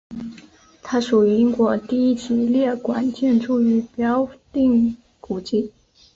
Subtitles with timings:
[0.81, 5.71] 它属于英国第一级列管建筑与表定古迹。